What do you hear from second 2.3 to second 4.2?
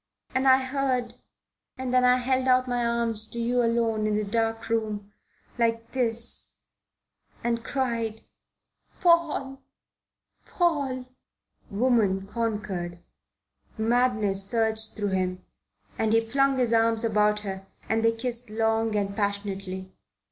out my arms to you alone in